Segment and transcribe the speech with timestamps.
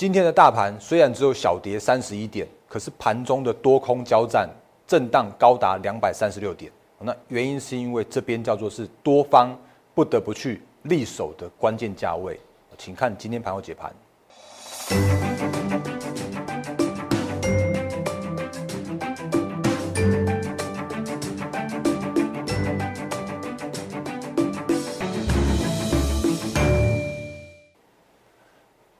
[0.00, 4.48] 今天的大盘虽然只有小跌三十一点，可是盘中的多空交战，
[4.86, 6.72] 震荡高达两百三十六点。
[7.00, 9.54] 那原因是因为这边叫做是多方
[9.94, 12.40] 不得不去立守的关键价位，
[12.78, 13.94] 请看今天盘后解盘。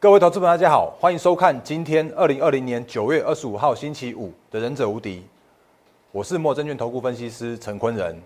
[0.01, 5.19] 各位投资朋友，大家好，欢迎收看今天二零二零年九月二十五号星期五的《忍者无敌》，
[6.11, 8.19] 我是莫证券投顾分析师陈坤仁。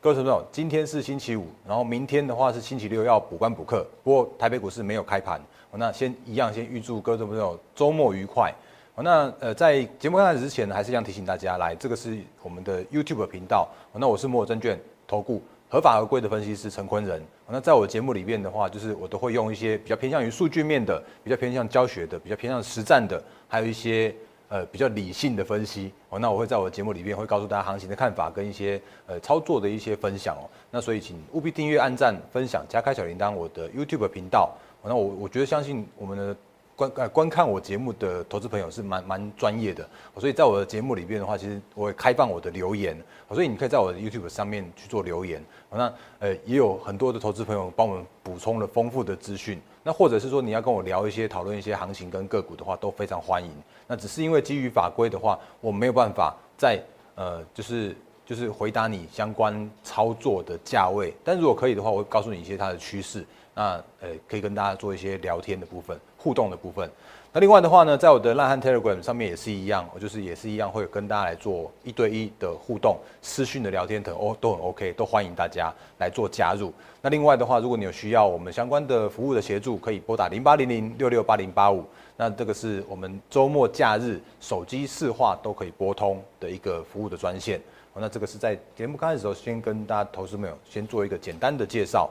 [0.00, 5.40] 各位朋友，今天是星期五，然后明天的话是星期六要补关补课，不过台北股市没有开盘。
[5.72, 8.54] 那先一样，先预祝各位朋友周末愉快。
[8.94, 13.68] 那呃，在节目开始之前呢，还是想提醒大家，来这个是我们的 YouTube 频道。
[13.92, 15.42] 那我是莫证券投顾。
[15.70, 24.14] 合法合规的分析师陈坤仁，那在我节目里面的话，就是我都会用一些比较偏向于数据面的、比较偏向教学的、比较偏向实战的，还有一些
[24.48, 26.18] 呃比较理性的分析哦。
[26.18, 30.48] 那我会在我的节目里面会告诉大家行情的看法跟一些呃操作的一些分享哦。
[30.70, 34.50] 那所以请务必订阅、按赞、分享、加开小铃铛，我的 YouTube 频道。
[34.82, 36.36] 那我我觉得相信我们的。
[36.78, 39.84] 观呃观看我节目的投资朋友是蛮蛮专业的，
[40.16, 42.96] 所以在我的节目里边的话，其实我会开放我的留言，
[43.32, 45.44] 所以你可以在我的 YouTube 上面去做留言。
[45.72, 53.50] 那呃也有很多的投资朋友帮我们补充了丰富的资讯，那或者是说你要跟我聊一些讨论一些行情跟个股的话，都非常欢迎。
[53.88, 56.80] 那只是因为基于法规的话，我没有办法在
[57.16, 63.26] 呃就是就是回答你相关操作的价位，但如果可以的话，我会告诉你一些它的趋势。
[63.58, 66.88] 那呃，可以跟大家做一些聊天的部分、互动的部分。
[67.32, 76.72] 那另外的话呢，在我的烂汉 Telegram 上面也是一样，我就是也是一样会跟大家来做一对一的互动、私讯的聊天等哦，都很 OK，都欢迎大家来做加入。
[77.02, 81.84] 那另外的话，如果你有需要我们相关的服务的协助，可以拨打零八零零六六八零八五。
[82.16, 87.60] 那这个是我们周末假日手机市话都可以拨通的一个服务的专线。
[88.00, 92.08] 那这个是在节目开始的时候，先跟大家投资朋友先做一个简单的介绍。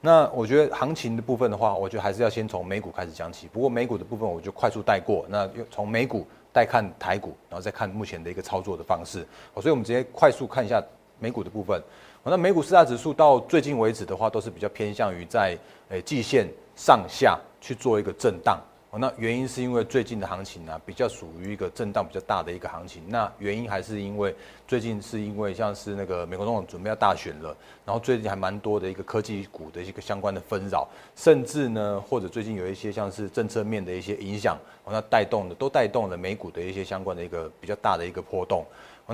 [0.00, 3.48] 那我觉得行情的部分的话，我觉得还是要先从美股开始讲起。
[3.48, 5.26] 不过美股的部分，我就快速带过。
[5.28, 9.26] 那又从美股带看台股，然后再看目前的一个操作的方式。
[9.54, 10.80] 所以我们直接快速看一下
[11.18, 11.82] 美股的部分。
[12.22, 18.60] 那美股四大指数到最近为止的话，都是比较偏向于在诶季线上下去做一个震荡。
[18.90, 23.02] 哦，那原因是因为最近的行情呢，比较属于一个震荡比较大的一个行情。
[23.06, 24.34] 那原因还是因为
[24.66, 27.54] 最近是因为像是那个美国总统准备要大选了，
[27.84, 34.56] 然后最近还蛮多的一个科技股的一个相关的纷扰，甚至呢，或者最近有一些像是政策面的一些影响，
[34.86, 38.64] 那带动的都带动了美股的一些相关的一个比较大的一个波动。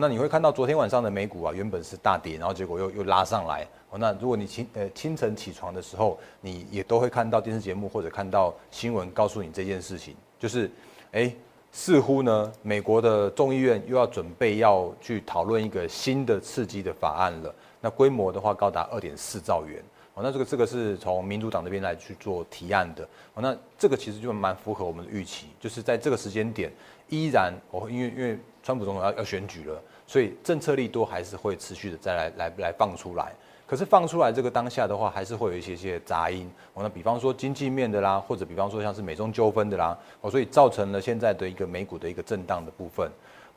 [0.00, 3.66] 那你会看到昨天晚上的美股啊，原本是大跌，然后结果又又拉上来。
[3.90, 10.68] 哦，那如果你清呃清晨起床的时候，你也都会看到电视节目或者看到新闻，告诉你这件事情，就是，
[11.12, 11.32] 哎，
[11.70, 17.54] 似乎呢，美国的众议院又要准备要去讨论一个新的刺激的法案了。
[17.80, 19.80] 那规模的话高达二点四兆元。
[20.14, 23.02] 哦，那这个这个是从民主党那边来去做提案的。
[23.34, 26.72] 哦，那这个其实就蛮符合我们的预期，就是在这个时间点，
[27.08, 33.32] 依然哦，因为因为川普总统要要选举了，所以政策力多还是会持续的再来来来放出来。
[33.66, 36.48] 可是放出来这个当下的话，还是会有一些些杂音。
[36.74, 43.10] 哦，那比方说经济面的啦，或者比方说像是美中纠纷的啦，哦，所以造成了现在的一个美股的一个震荡的部分。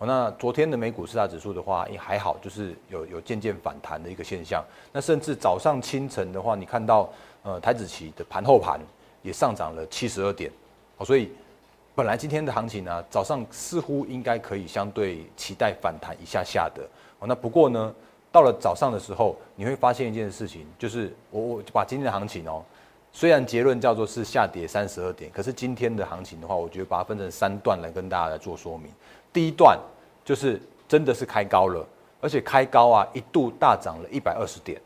[0.05, 4.63] 那昨天的美股四大指数的话也还好，就是有有渐渐反弹的一个现象。
[4.93, 7.09] 那甚至早上清晨的话，你看到
[7.41, 8.79] 呃台子期的盘后盘
[9.23, 10.51] 也上涨了七十二点。
[10.97, 11.31] 哦，所以
[11.95, 16.83] 本来今天的行情呢，早上似乎应该可以相对期待反弹一下下的。
[17.17, 17.91] 哦，那不过呢，
[18.31, 22.63] 到了早上的时候，你会发现一件事情，就是我我把今天的行情哦，
[23.11, 28.91] 虽然结论叫做是下跌三十二点，可是今天的行情的话，我觉得把它分成三段来跟大家来做说明。
[29.37, 29.79] 第一段
[30.25, 31.85] 就是真的是开高了，
[32.19, 34.81] 而且开高啊，一度大涨了一百二十点。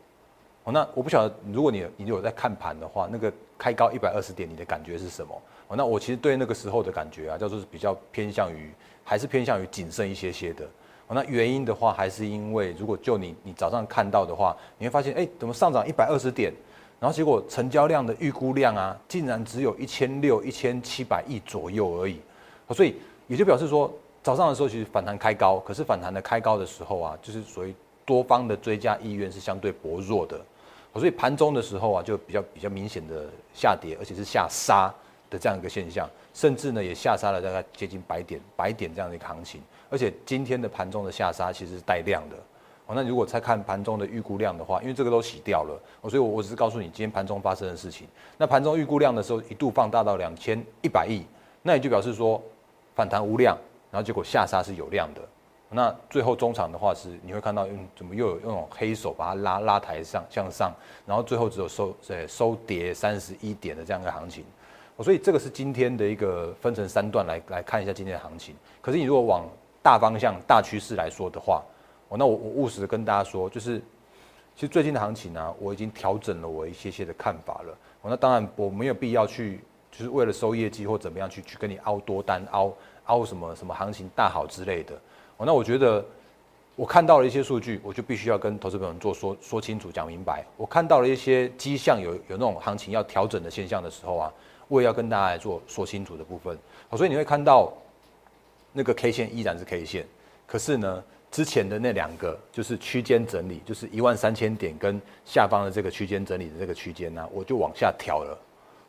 [0.64, 5.34] 哦，那我不晓得，如果你你有在看盘的话，那个开高一百二十点，你的感觉是什么？
[5.68, 8.70] 哦，那我其实对那个时候的感觉啊，叫做是比较偏向于，
[9.02, 10.66] 还是偏向于谨慎一些些的。
[11.06, 16.52] 哦，那原因的话，还是因为如果就你你早上看到的话，你会发现，哎，怎么上涨一百二十点，
[17.00, 22.20] 然后结果成交量的预估量啊，竟然只有一千六、一千七百亿左右而已。
[22.68, 22.96] 所以
[23.28, 23.90] 也就表示说。
[24.22, 27.74] 早上的时候其实反弹开高，可是反弹的开高的时候啊，就是属于
[28.04, 30.40] 多方的追加意愿是相对薄弱的，
[30.94, 34.94] 所以盘中的时候啊，就比较比较明显的下跌，而且是下杀
[35.28, 39.60] 的这样一个现象，甚至呢也下杀了大概接近百点百点这样的一个行情，
[39.90, 42.36] 而且今天的盘中的下杀其实是带量的，
[42.86, 45.76] 哦，那如果再看盘中的预估量的话，因为这个都洗掉了，
[46.08, 48.06] 所以我我只是告诉你今天盘中发生的事情，
[48.38, 51.26] 那盘中预估量的时候一度放大到两千一百亿。
[51.64, 52.40] 那也就表示说
[52.94, 53.56] 反弹无量，
[53.92, 55.20] 然后结果下杀是有量的。
[55.74, 60.72] 那最后中场的话是你会看到用怎么又有那种黑手把它拉拉抬上向上，
[61.06, 64.44] 然后最后只有收呃收跌三十一点的这样一个行情。
[65.02, 68.54] 所以这个是今天的一个分成三段来来看一下今天的行情。
[68.80, 69.48] 可是你如果往
[69.82, 71.62] 大方向、大趋势来说的话，
[72.08, 73.78] 哦，那我我务实的跟大家说，就是
[74.54, 77.76] 其实最近的行情呢，我已经调整了我一些些的看法了。
[78.02, 79.60] 哦，那当然我没有必要去，
[79.90, 82.72] 就是为了收业绩或怎么样去去跟你凹多单、凹
[83.06, 84.94] 凹什么什么行情大好之类的。
[85.36, 86.04] 哦，那我觉得
[86.76, 90.44] 我看到了一些数据，我就必须要跟投资朋友做说说清楚、讲明白。
[90.56, 94.32] 我看到了一些迹象，有有那种行情要调整的现象的时候啊。
[94.68, 96.56] 我也要跟大家来做说清楚的部分，
[96.88, 97.70] 好，所以你会看到
[98.72, 100.06] 那个 K 线依然是 K 线，
[100.46, 108.38] 可是呢，之前的那两个就是区间整理，就是一万三千点跟下方的这个区间整理的这个区间呢，我就往下调了。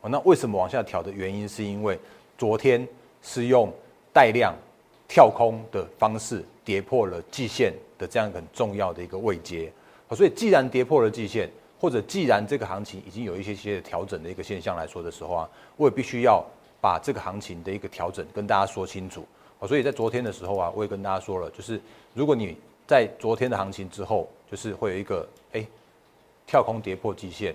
[0.00, 1.98] 哦，那为什么往下调的原因，是因为
[2.38, 2.88] 昨天
[3.20, 3.70] 是用
[4.14, 4.54] 带量
[5.06, 9.70] 跳空的方式跌破了季线的这样很重要的一个位阶，
[10.12, 11.50] 所以既然跌破了季线。
[11.80, 16.42] 或者既然这个行情已经有一些些调整的一个现象来说的时候啊，我也必须要
[16.80, 19.26] 把这个行情的一个调整跟大家说清楚。
[19.68, 21.78] 所以在昨天的时候啊，我也跟大家说了，就是
[22.14, 22.56] 如果你
[22.86, 25.66] 在昨天的行情之后，就是会有一个哎
[26.46, 27.54] 跳空跌破季线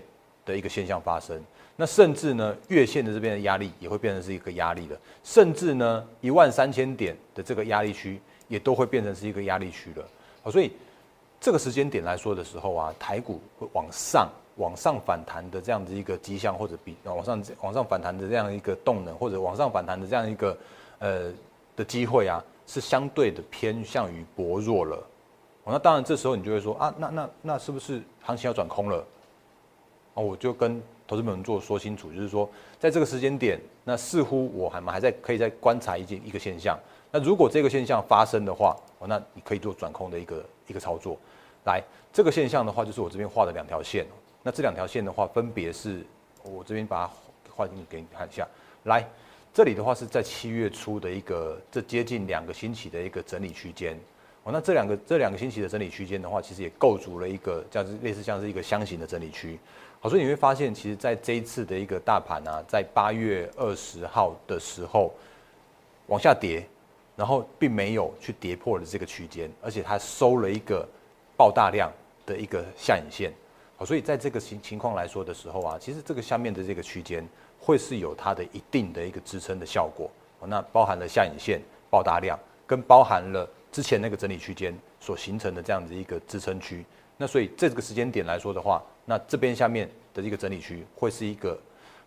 [0.51, 1.41] 的一个现象发生，
[1.75, 10.03] 那甚至呢月线的这边的压力也会变成是一个压力了，甚至呢一万三千点的这个压力区也都会变成是一个压力区了。
[10.43, 10.71] 好，所以。
[11.41, 20.57] 这个时间点来说的时候啊，台股会往上、往上反弹的这样子一个迹象，或者比往上、往上反弹的这样一个动能，或者往上反弹的这样一个
[20.99, 21.31] 呃
[21.77, 25.01] 的机会啊，是相对的偏向于薄弱了。
[25.63, 29.01] 那当然，这时候你就会说啊，那那那是不是行情要转空了？
[30.21, 32.49] 我就跟投资们做说清楚，就是说，
[32.79, 36.77] 在这个时间点，那似乎我还还在可以再观察一件一个现象。
[37.11, 41.17] 那如果这个现象发生的话，哦，那你可以做转空的一个一个操作。
[41.65, 41.83] 来，
[42.13, 44.05] 这个现象的话，就是我这边画的两条线。
[44.43, 46.05] 那这两条线的话，分别是
[46.43, 47.11] 我这边把它
[47.51, 48.47] 画进去给你看一下。
[48.83, 49.05] 来，
[49.53, 53.97] 这里的话是在七月初的一个这接近两个星期的一个整理区间。
[54.43, 59.59] 哦，那这两个这两个星期的整理区间的话，其实也构筑了一个像是类似像是一个箱型的整理区。
[59.99, 65.13] 好，所以你会发现，其实在这一次的一个大盘啊，在八月二十号的时候
[66.07, 66.65] 往下跌。
[67.19, 70.87] 然后并没有去跌破了这个区间，而且它收了一个
[71.35, 71.91] 爆大量
[72.25, 73.29] 的一个下影线，
[73.75, 77.27] 好，所以在这个情情况来说的时候啊，其实这个下面的这个区间
[77.59, 80.09] 会是有它的一定的一个支撑的效果，
[80.47, 81.59] 那包含了下影线
[81.89, 86.85] 爆大量，跟包含了之前那个整理区间所形成的这样子一个支撑区，
[87.21, 91.59] 那所以这个时间点来说的话，那这边下面的一个整理区会是一个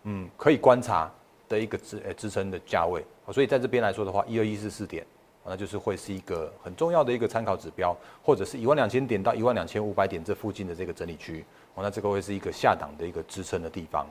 [0.05, 1.07] 嗯可以观察
[1.47, 3.05] 的一个支呃支撑的价位。
[3.31, 5.05] 所以在这边来说的话，一二一四四点，
[5.45, 11.45] 那就是会是一个很重要的一个参考指标，或者是一万两千点到一万两千五百点这附近的这个整理区，
[11.75, 14.07] 哦，那这个会是一个下档的一个支撑的地方。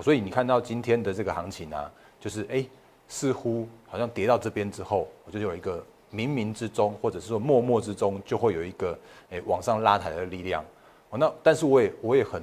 [0.00, 1.90] 所以你看到今天的这个行情啊，
[2.20, 2.64] 就是哎，
[3.08, 8.98] 似乎好像跌到这边之后，我就有一个冥冥之中，或者是说默默之中，就会有一个
[9.30, 10.64] 诶往上拉抬的力量。
[11.10, 12.42] 哦，那但是我也我也很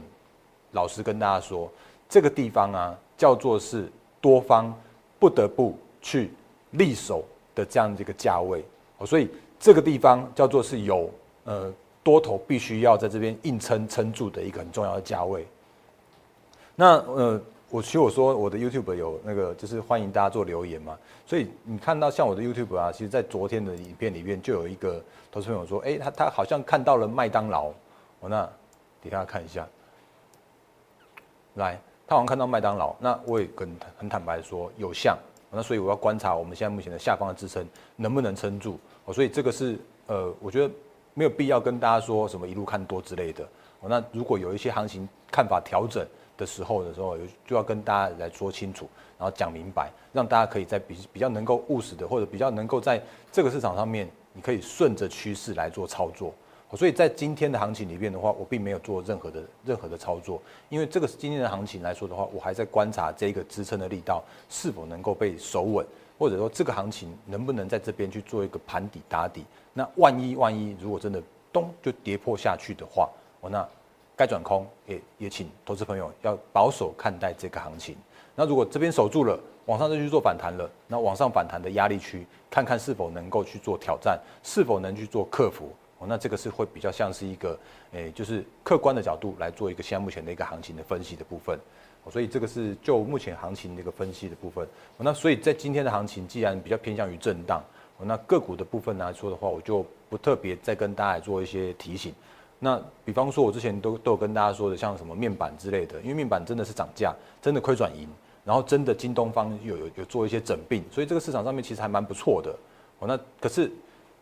[0.71, 1.71] 老实跟大家说，
[2.07, 4.73] 这个地方啊，叫做是多方
[5.19, 5.77] 不得不。
[6.05, 6.29] 去
[6.71, 7.23] 立守
[7.55, 8.61] 的这样的一个价位，
[8.97, 11.09] 哦，所以这个地方叫做是有
[11.45, 11.71] 呃
[12.03, 15.47] 多头必须要在这边硬撑撑住的一个很重要的价位。
[16.75, 17.41] 那呃，
[17.73, 27.71] 我其实我说我的 YouTube 有那个就是欢迎大家做留言嘛，所以你看到像我的 YouTube 啊，其实在昨天的影片里面就有一个投资朋友说，哎，他他好像看到了麦当劳，
[28.19, 28.47] 我那
[29.01, 29.67] 给大家看一下，
[31.55, 35.17] 来，他好像看到麦当劳，那我也跟很坦白说有像。
[35.49, 38.77] 那所以我要观察我们现在目前的下方的支撑能不能撑住。
[39.05, 40.71] 哦，所以这个是呃，我觉得
[41.15, 43.43] 没有必要跟大家说什么一路看多之类的。
[43.79, 43.89] 哦。
[43.89, 46.05] 那如果有一些行情看法调整
[46.37, 48.87] 的时候的时候，就要跟大家来说清楚，
[49.17, 56.33] 然后讲明白，让大家可以在比比较能够务实的，或者比较能够在这个市场上面，你可以顺着趋势来做操作。
[56.75, 65.85] 所以在今天的行情里面的话，我并没有做任何的任何的操作，因为这个是今天的行情来说的话，我还在观察这个支撑的力道是否能够被守稳，
[66.17, 69.45] 或者说这个行情能不能在这边去做一个盘底打底。
[69.71, 71.21] 那万一万一如果真的
[71.51, 73.07] 咚就跌破下去的话，
[73.39, 73.63] 我那
[74.15, 77.95] 该转空也也请投资朋友要保守看待这个行情。
[78.35, 85.71] 那如果这边守住了，往上再去做反弹了，那往上反弹的压力区，看看是否能够去做挑战，是否能去做克服。
[86.05, 87.57] 那这个是会比较像是一个，
[87.93, 91.57] 诶，就是客观的角度来做一个现在目前的一个行情的分析的部分。
[92.11, 94.67] 所以这个是就目前行情的一个分析的部分。
[94.97, 97.63] 那所以在今天的行情，既然比较偏向于震荡，
[97.99, 102.13] 那个股的部分来说的话，我就不特别再跟大家做一些提醒。
[102.63, 108.07] 那比方说，我之前都都有跟大家说的，像什么面板之类的，因为面板真的是涨价，真的亏转盈，
[108.45, 112.55] 然后真的京东方有有有做一些整并，所以这个市场上面其实还蛮不错的。
[112.99, 113.69] 哦，那可是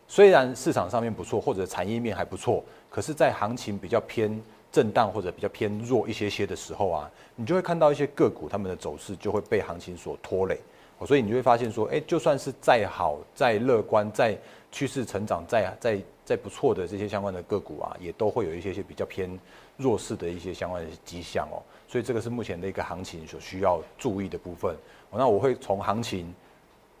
[0.08, 10.58] 虽然市场上面不错，或者产业面还不错，可是，在行情比较偏震荡或者比较偏弱一些些的时候啊，你就会看到一些个股他们的走势就会被行情所拖累。
[10.98, 14.36] 哦，所以你就会发现说，哎，就算是再好、再乐观、再
[14.72, 19.38] 趋势成长、在在在不错的这些相关的个股啊，也都会有一些些比较偏
[19.76, 21.62] 弱势的一些相关的迹象哦。
[21.86, 24.74] 所以这个是目前的一个行情所需要注意的部分。
[25.10, 26.34] 那我会从行情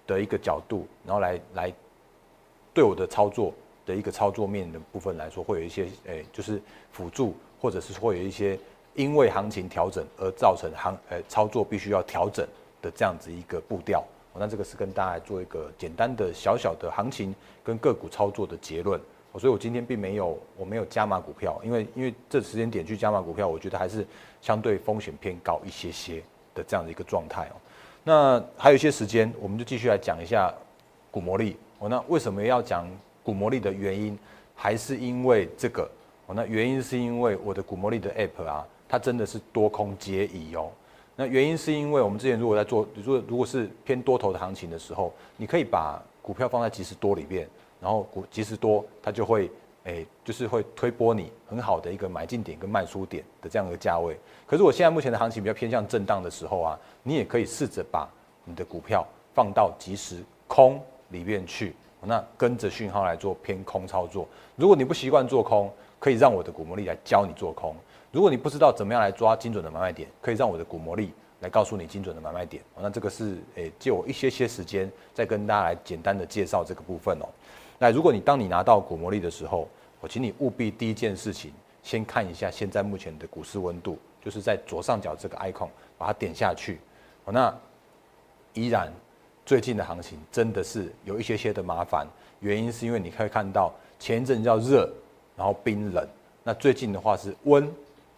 [0.06, 1.72] 的一个角度，然后来来
[2.74, 3.54] 对我的操作
[3.86, 6.60] 的一个操作面的部分来说，会有一些诶，就是
[6.92, 8.58] 辅助，或者是会有一些
[8.94, 12.46] 因为行情调整而造成行诶操作必须要调整
[12.82, 14.04] 的这样子一个步调。
[14.38, 19.00] 那这个是跟大家做一个简单的小小的行情跟个股操作的结论，
[19.38, 24.06] 所以我今天并没有我没有加码股票，因为因为这时间点去加码股票，我觉得还是
[24.40, 26.22] 相对风险偏高一些些
[26.54, 27.56] 的这样的一个状态哦。
[28.04, 30.52] 那还有一些时间，我们就继续来讲一下
[31.10, 31.88] 股魔力哦。
[31.88, 32.86] 那为什么要讲
[33.22, 34.18] 股魔力的原因，
[34.54, 35.88] 还是因为这个
[36.26, 36.34] 哦？
[36.34, 40.70] 那原因是因为我的股魔力的 App 啊，它真的是多空皆宜哦。
[41.14, 47.46] 那原因是因为我们之前如果在做，比如果如果是偏多头的行情的时候，你可以把股票放在即时多里面，
[47.80, 49.50] 然后股即时多它就会，
[49.84, 54.18] 诶，就是会推波你很好的一个买进点跟卖出点的这样一个价位。
[54.46, 58.08] 可是我现在目前的行情比较偏向震荡的时候啊，你也可以试着把
[58.44, 64.26] 你的股票放到即时空里面去，那跟着讯号来做偏空操作。
[64.56, 67.76] 如果你不习惯做空，可以让我的股魔力来教你做空。
[68.12, 72.62] 如果你不知道怎么样来抓精准的买卖点，可以让我的股魔力来告诉你精准的买卖点。
[72.78, 77.26] 那这个是诶，借我一些些时间，再跟大家来简单的介绍这个部分哦。
[77.78, 79.66] 那如果你当你拿到股魔力的时候，
[79.98, 81.52] 我请你务必第一件事情，
[81.82, 86.78] 先看一下现在目前的股市温度，就是在左上角这个 icon，把它点下去。
[87.24, 87.54] 那
[88.52, 88.92] 依然
[89.46, 92.06] 最近的行情真的是有一些些的麻烦，
[92.40, 94.86] 原因是因为你可以看到前一阵叫热，
[95.34, 96.06] 然后冰冷，
[96.44, 97.66] 那最近的话是温。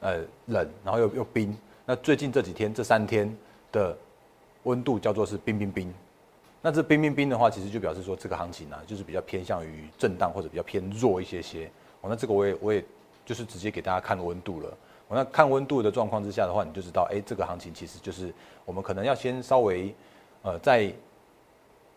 [0.05, 1.57] 呃，冷，然后又又冰。
[1.87, 3.35] 那最近这几天，这三天
[3.73, 3.97] 的
[4.65, 5.93] 温度叫做是冰冰冰。
[6.61, 11.71] 那这冰冰冰的话，其实就表示说这个行情呢，就是比较偏向于震荡或者比较偏弱一些些。
[12.03, 12.85] 哦，那这个我也我也
[13.25, 14.69] 就是直接给大家看温度了。
[15.09, 18.31] 哦，那看温度的状况之下的话，你就知道，哎，这个行情其实就是
[18.67, 19.95] 我们可能要先稍微
[20.43, 20.93] 呃在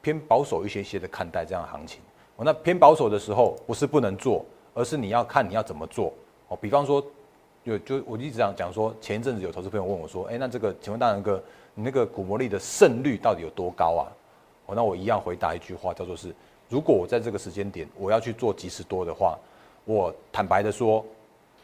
[0.02, 2.00] 偏保守一些些的看待这样的行情。
[2.38, 6.14] 哦，那偏保守的时候，不是不能做，而是你要看你要怎么做。
[6.48, 7.06] 哦，比方说。
[7.68, 11.44] 就就我一直讲讲说，前一阵子有投资朋友问我说，哎，那这个请问大仁哥，
[11.74, 14.08] 你那个股魔力的胜率到底有多高啊？
[14.68, 16.34] 哦，那我一样回答一句话，叫做是，
[16.70, 19.38] 如果我在这个时间点我要去做即时多的话，
[19.84, 21.06] 我坦白的说，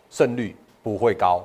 [0.09, 1.41] 胜率不会高。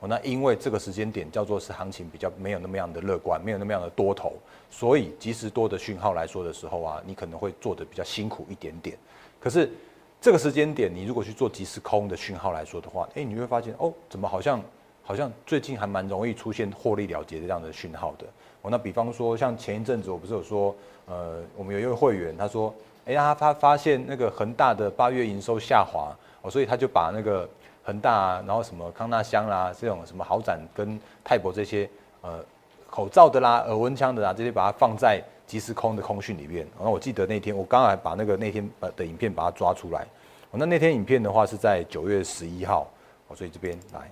[0.00, 4.34] 哦，那因为这个时间点叫做是行情比较没有那么样的乐观，没有那么样的多头，
[4.70, 8.98] 所以即时多的讯号来说的时候啊，你可能会做的比较辛苦一点点。
[9.40, 9.70] 可是。
[10.24, 14.58] 这个时间点，你如果去做即时空的讯号来说的话，哎，你会发现哦，怎么好像
[15.02, 18.24] 好像最近还蛮容易出现获利了结的这样的讯号的。
[18.62, 27.46] 哦，那比方说像前一阵子我不是有说，呃，我们有一位会员他说，哎呀，他发现那个恒大的八月营收下滑，哦，所以他就把那个
[27.82, 31.86] 恒大，然后什么康纳香啦，这种什么豪展跟泰博这些，
[32.22, 32.42] 呃，
[32.88, 35.22] 口罩的啦、耳温枪的啦，这些把它放在。
[35.54, 40.04] 即时空的空讯里面，然后我记得那天我刚才把那个那天把的影片把它抓出来，
[40.50, 42.88] 那那天影片的话是在九月十一号，
[43.36, 44.10] 所以这边来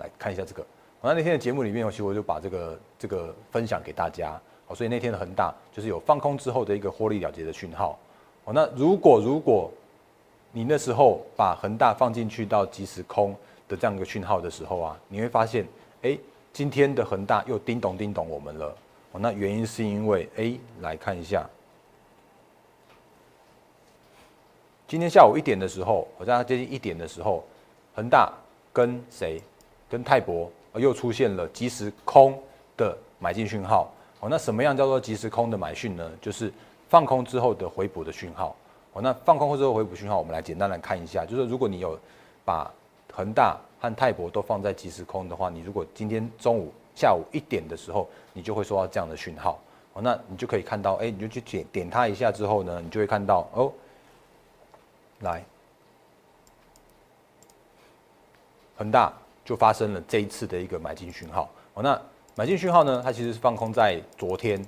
[0.00, 0.62] 来看一下这个，
[1.00, 4.38] 那那天的节目里面，其实我就把这个这个分享给大家，
[4.74, 7.98] 所以那天的恒大就是有放空之后的一个获利了结的讯号，
[8.44, 9.72] 哦，那如果如果
[10.52, 13.34] 你那时候把恒大放进去到即时空
[13.66, 15.66] 的这样一个讯号的时候啊，你会发现，
[16.02, 16.18] 哎，
[16.52, 18.76] 今天的恒大又叮咚叮咚我们了。
[19.12, 21.48] 哦，那原因是因为 A 来看一下，
[24.88, 27.44] 今天下午一点的时候，好像接近一点的时候，
[27.94, 28.32] 恒大
[28.72, 29.40] 跟谁，
[29.88, 32.38] 跟泰博又出现了即时空
[32.76, 33.92] 的买进讯号。
[34.20, 36.10] 哦，那什么样叫做即时空的买讯呢？
[36.20, 36.52] 就是
[36.88, 38.56] 放空之后的回补的讯号。
[38.94, 41.98] 哦，那放空之后回补讯号，我们来简单来看一下，就是如果你有
[42.44, 42.70] 把
[43.12, 46.72] 恒大和泰博都放在即时空的话，你如果今天中午。
[46.94, 49.58] 下午一点的时候，你就会收到这样的讯号
[49.94, 53.72] 哦，那你就可以看到，哎，你就去点点它一下之后呢，你就会看到哦，
[55.20, 55.42] 来，
[58.76, 59.10] 恒大
[59.42, 61.48] 就发生了这一次的一个买进讯号。
[61.72, 61.98] 哦，那
[62.34, 64.62] 买进讯号呢，它其实是放空在昨天，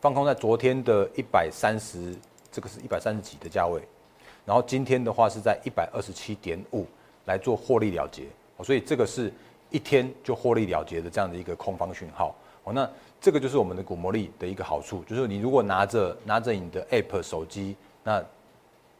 [0.00, 2.14] 放空在昨天的一百三十，
[2.52, 3.82] 这个是一百三十几的价位，
[4.46, 6.86] 然后今天的话是在一百二十七点五
[7.24, 8.24] 来做获利了结。
[8.62, 9.32] 所以这个是
[9.70, 12.34] 一天就获利了结的这样的一个空方讯号。
[12.64, 12.88] 哦，那
[13.20, 17.74] 这个就是我们的股魔力的一个好处，就是你如果拿着拿着你的 App 手机，
[18.04, 18.22] 那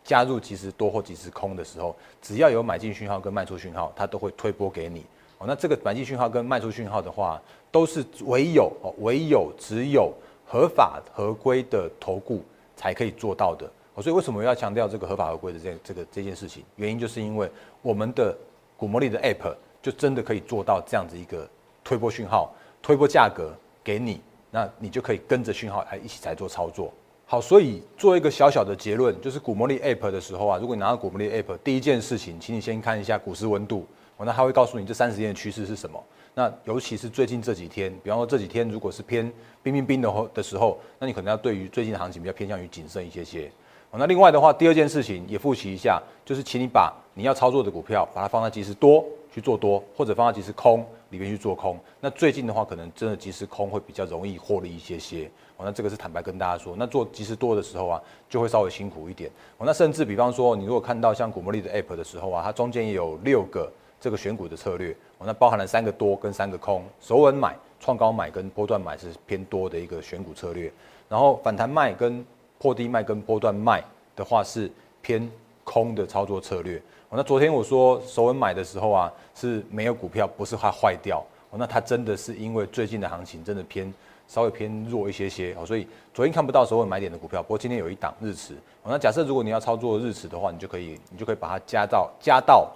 [0.03, 5.05] 加入即时多或即时空的时候，只要有买进讯号跟卖出讯号，它都会推波给你。
[5.37, 10.11] 哦，那这个买进讯号跟卖出讯号的话，都是唯有哦，唯有只有
[10.47, 12.43] 合法合规的投顾
[12.77, 13.71] 才可以做到的。
[13.95, 16.63] 哦，所以为什么要强调这个合法合规的这这个这件事情？
[16.77, 17.51] 原因就是因为
[17.83, 18.37] 我们的
[18.77, 21.49] 股魔力的 App 就真的可以做到这样子一个
[21.83, 24.21] 推波讯号、推波价格给你，
[24.51, 26.93] 那你就可以跟着讯号来一起来做操作。
[27.27, 36.03] 好，所以做一个小小的结论，就是股魔力 App 的时候啊，如果你拿到股魔力 App，第一件事情，请你先看一下股市温度，哦，那它会告诉你这三十天的趋势是什么。
[36.35, 39.33] 那尤其是最近这几天，比方说这几天如果是偏
[39.63, 43.51] 冰冰冰的的时候，那你可能要对于最近的行情比较偏向于谨慎一些些。
[43.91, 51.79] 哦，那另外的话，第二件事情也复习一下，就是请你把你要操作的股票，把它放在即时多去做多，或者放在即时空里面去做空。
[52.01, 55.29] 那最近的话，可能真的即时空会比较容易获利一些些。
[55.63, 59.31] 那这个是坦白跟大家说，那做即时多的时候啊，就会稍微辛苦一点。
[59.59, 63.71] 哦，那甚至比方说，你如果看到像股魔力的 App 的时候啊，它中间也有六个
[64.01, 70.73] 这个选股的策略，哦，那包含了三个多跟三个空，守稳买、创高买跟波段买是偏多的一个选股策略，
[71.09, 72.25] 然后反弹卖跟
[72.61, 73.83] 破低卖跟波段卖
[74.15, 74.71] 的话是
[75.03, 75.29] 偏
[75.65, 76.77] 空的操作策略。
[77.09, 83.93] 哦，那昨天我说首稳买的时候啊，是没有股票，不是它坏掉，哦，那它真的是因为最近的行情真的偏。
[84.29, 88.87] 稍微偏弱一些些哦，所以昨天看不到首稳买点的股票，不过今天有一档日池哦。
[88.87, 92.71] 那假设如果你要操作日池的话，你就可以你就可以把它加到加到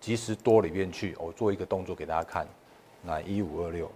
[0.00, 2.46] 即时多里面去我做一个动作给大家看，
[3.06, 3.86] 来一五二六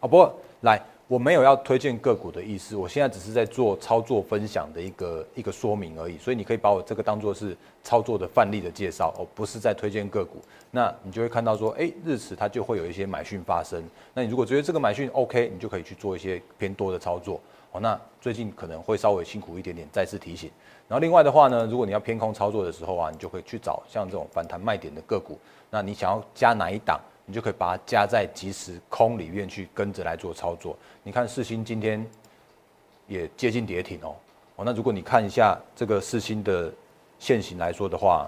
[0.00, 0.82] 哦，不过来。
[1.08, 10.36] 我没有要推荐个股的意思，我现在只是在做操作分享的一个一个说明而已，所以你可以把我这个当做是操作的范例的介绍，而不是在推荐个股。
[10.70, 13.82] 那你就会看到说，哎，日此它就会有一些买讯发生。
[14.12, 17.40] 那你如果觉得这个买讯 OK，你就可以去做一些偏多的操作。
[17.72, 20.50] 哦，那最近可能会稍微辛苦一点点，再次提醒。
[20.86, 25.38] 然后另外的话呢，如果你要偏空操作的时候啊，你就会去找像这种反弹卖点的个股。
[25.70, 27.00] 那你想要加哪一档？
[27.28, 30.74] 你就可以把它加在即时空里面去跟着来做操作。
[31.02, 32.04] 你看四星今天
[33.06, 34.16] 也接近跌停哦。
[34.56, 36.72] 哦，那如果你看一下这个四星的
[37.18, 38.26] 现形来说的话，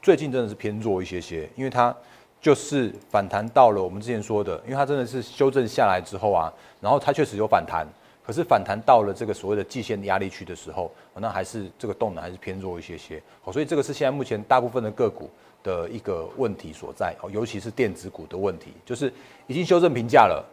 [0.00, 1.94] 最近真的是偏弱一些些，因为它
[2.40, 7.86] 就是反弹到了我们之前说的，因为它真的是修正下来之后啊，然后它确实有反弹，
[8.26, 13.22] 可是反弹到了这个所谓的季线压力区的时候，那还是这个动能还是偏弱一些些。
[13.42, 15.28] 好，所以这个是现在目前大部分的个股。
[15.64, 19.12] 的一个问题所在哦，尤其是电子股的问题，就是
[19.48, 20.44] 已经修正评价了，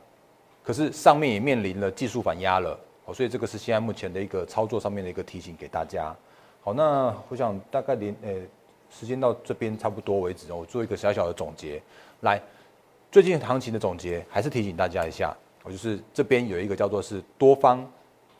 [0.63, 6.15] 可是上面也面临了技术反压了哦，所以这个是现在目前的一个操作上面的一个提醒给大家。
[6.63, 8.29] 好，那我想大概连呃
[8.89, 11.81] 时间到这边差不多为止，我做一个小小的总结。
[12.21, 12.41] 来，
[13.11, 17.85] 最近行情的总结还是提醒大家一下，我就是这边有一个叫做是多方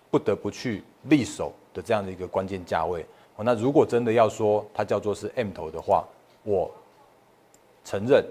[0.09, 3.05] 不得不去立守的这样的一个关键价位
[3.35, 3.43] 哦。
[3.43, 6.07] 那如果真的要说它叫做是 M 头的话，
[6.43, 6.71] 我
[7.83, 8.25] 承认，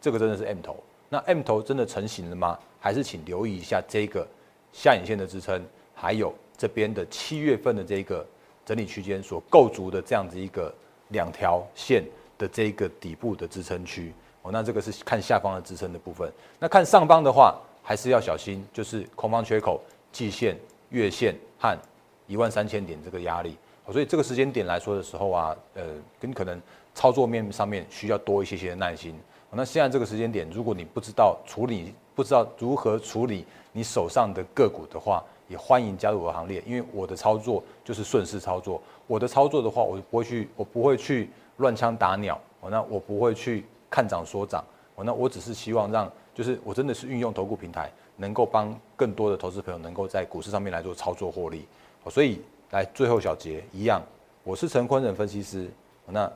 [0.00, 0.76] 这个真的是 M 头。
[1.08, 2.58] 那 M 头真的成型了吗？
[2.80, 4.26] 还是请留意一下这个
[4.72, 5.62] 下影线的支撑，
[5.94, 8.26] 还有这边的七月份的这个
[8.64, 10.74] 整理区间所构筑的这样子一个
[11.08, 12.02] 两条线
[12.38, 14.12] 的这个底部的支撑区。
[14.40, 16.32] 哦，那这个是看下方的支撑的部分。
[16.58, 20.56] 那看上方的话，还是要小心，就是空方缺口、季线、
[20.88, 21.78] 月线和
[22.26, 23.56] 一万三千点这个压力。
[23.92, 25.84] 所以这个时间点来说的时候啊，呃，
[26.18, 26.60] 跟可能。
[26.94, 29.14] 操作面上面需要多一些些耐心。
[29.54, 36.62] 那现在这个时间点，如果你不知道处理，不知道如何处理你手上的个股的话，也欢迎加入我的行列。
[36.66, 38.80] 因为我的操作就是顺势操作。
[39.06, 41.28] 我的操作的话，我不会去，我不会去
[41.58, 42.40] 乱枪打鸟。
[42.60, 44.64] 哦，那我不会去看涨说涨。
[44.94, 51.66] 哦，那我只是希望让，就是我真的是运用投顾平台，能够帮更多的投资朋友能够在股市上面来做操作获利。
[52.08, 54.00] 所以来最后小结一样，
[54.44, 55.70] 我是陈坤仁分析师。
[56.06, 56.32] 那。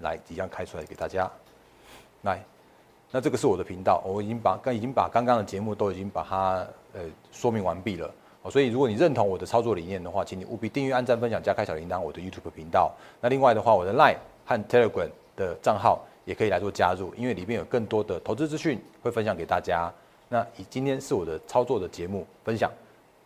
[0.00, 1.30] 来，即将开出来给大家。
[2.22, 2.42] 来，
[3.10, 7.00] 那这个是我的频道，我已经把刚已经把刚刚的节目都已经把它呃
[7.30, 8.10] 说明完毕了。
[8.50, 12.92] 所以如果你认同我的操作理念的话，请你务必订阅、按赞、分享、加开小铃铛我的 YouTube 频道。
[13.20, 19.92] 那另外的话，我的 Line 和 Telegram 的账号也可以来做加入，因为里面有更多的投资资讯会分享给大家。
[20.28, 22.68] 那以今天是我的操作的节目分享，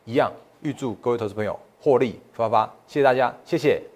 [0.05, 3.96] 一样预祝各位投资朋友获利发发，谢谢大家，谢谢。